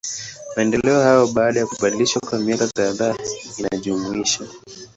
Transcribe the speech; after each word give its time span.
Maendeleo 0.55 1.01
hayo, 1.03 1.27
baada 1.27 1.59
ya 1.59 1.65
kubadilishwa 1.67 2.21
kwa 2.21 2.39
miaka 2.39 2.67
kadhaa 2.67 3.15
inajumuisha. 3.57 4.43